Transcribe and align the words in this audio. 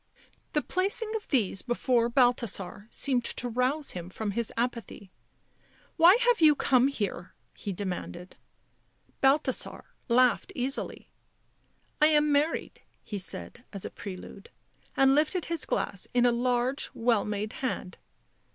The 0.53 0.63
placing 0.63 1.15
of 1.15 1.27
these 1.27 1.61
before 1.61 2.09
Balthasar 2.09 2.87
seemed 2.89 3.23
to 3.23 3.47
rouse 3.47 3.91
him 3.91 4.09
from 4.09 4.31
his 4.31 4.51
apathy." 4.57 5.11
Why 5.95 6.17
have 6.21 6.41
you 6.41 6.55
come 6.55 6.87
here?" 6.87 7.35
he 7.53 7.71
demanded. 7.71 8.35
Balthasar 9.21 9.85
laughed 10.07 10.51
easily." 10.55 11.11
I 12.01 12.07
am 12.07 12.31
married," 12.31 12.81
he 13.03 13.19
said 13.19 13.63
as 13.73 13.85
a 13.85 13.91
prelude, 13.91 14.49
and 14.97 15.13
lifted 15.13 15.45
his 15.45 15.65
glass 15.65 16.07
in 16.15 16.25
a 16.25 16.31
large, 16.31 16.89
well 16.95 17.23
made 17.23 17.53
hand. 17.53 17.99